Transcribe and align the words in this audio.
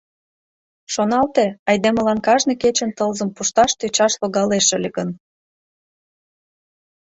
Шоналте, 0.93 1.45
айдемылан 1.69 2.19
кажне 2.27 2.53
кечын 2.61 2.91
тылзым 2.97 3.29
пушташ 3.35 3.71
тӧчаш 3.79 4.13
логалеш 4.21 4.67
ыле 4.77 4.89
гын. 4.97 5.09